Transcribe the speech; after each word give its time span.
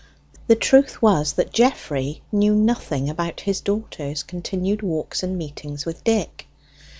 The 0.47 0.55
truth 0.55 0.99
was 0.99 1.33
that 1.33 1.53
Geoffrey 1.53 2.23
knew 2.31 2.55
nothing 2.55 3.07
about 3.07 3.41
his 3.41 3.61
daughter's 3.61 4.23
continued 4.23 4.81
walks 4.81 5.21
and 5.21 5.37
meetings 5.37 5.85
with 5.85 6.03
Dick. 6.03 6.47